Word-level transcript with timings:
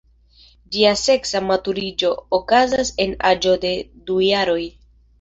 Ĝia 0.75 0.93
seksa 1.01 1.41
maturiĝo 1.51 2.11
okazas 2.41 2.93
en 3.07 3.17
aĝo 3.35 3.57
de 3.67 3.79
du 4.11 4.21
jaroj. 4.35 4.61